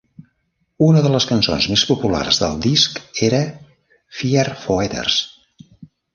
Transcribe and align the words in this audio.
Una 0.85 1.03
de 1.07 1.11
les 1.15 1.27
cançons 1.31 1.67
més 1.73 1.83
populars 1.89 2.39
del 2.45 2.57
disc 2.65 2.99
era 3.29 3.43
"Viervoeters". 4.23 5.21